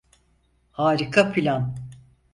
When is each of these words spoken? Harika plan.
Harika 0.71 1.31
plan. 1.33 1.75